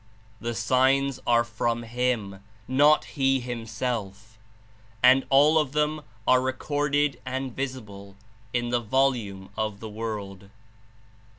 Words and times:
The 0.39 0.55
signs 0.55 1.19
are 1.27 1.43
from 1.43 1.83
Him— 1.83 2.39
not 2.67 3.05
He 3.05 3.39
Himself— 3.39 4.39
and 5.03 5.27
all 5.29 5.59
of 5.59 5.73
them 5.73 6.01
are 6.27 6.41
record 6.41 6.95
ed 6.95 7.17
and 7.23 7.55
visible 7.55 8.15
in 8.51 8.69
the 8.69 8.79
volume 8.81 9.51
of 9.55 9.79
the 9.79 9.89
world. 9.89 10.49